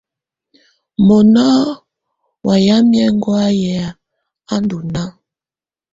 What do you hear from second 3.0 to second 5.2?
ɛŋgɔ̀áyɛ̀ à ndù nàà.